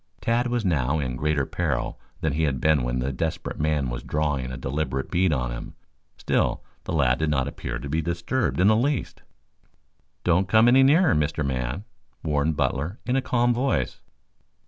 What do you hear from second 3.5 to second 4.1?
man was